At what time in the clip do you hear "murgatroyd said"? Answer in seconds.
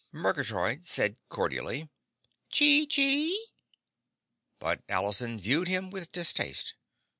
0.11-1.19